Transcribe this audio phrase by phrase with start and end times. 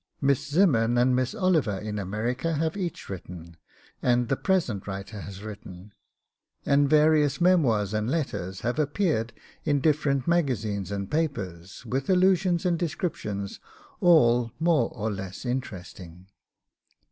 [0.19, 3.55] Miss Zimmern and Miss Oliver in America have each written,
[4.01, 5.93] and the present writer has written,
[6.65, 9.31] and various memoirs and letters have appeared
[9.63, 13.59] in different magazines and papers with allusions and descriptions
[13.99, 16.25] all more or less interesting.